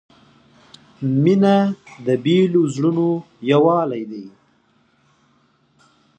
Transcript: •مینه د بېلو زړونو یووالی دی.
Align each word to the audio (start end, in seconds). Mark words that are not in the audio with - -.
•مینه 1.23 1.55
د 2.05 2.07
بېلو 2.23 2.61
زړونو 2.73 3.07
یووالی 3.51 4.03
دی. 4.11 4.25